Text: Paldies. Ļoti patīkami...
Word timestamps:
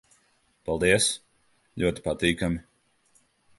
Paldies. 0.69 1.09
Ļoti 1.85 2.07
patīkami... 2.09 2.61